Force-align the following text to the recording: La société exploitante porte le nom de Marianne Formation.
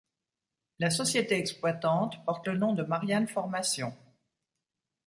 La 0.79 0.89
société 0.89 1.37
exploitante 1.37 2.25
porte 2.25 2.47
le 2.47 2.57
nom 2.57 2.73
de 2.73 2.81
Marianne 2.81 3.27
Formation. 3.27 3.95